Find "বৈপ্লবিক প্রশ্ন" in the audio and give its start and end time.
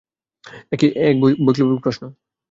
1.45-2.03